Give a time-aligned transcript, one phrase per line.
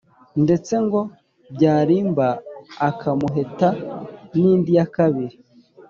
[0.43, 0.99] ndetse ngo
[1.55, 2.27] byarimba
[2.89, 3.69] akamuheta
[4.39, 5.35] n' indi ya kabiri.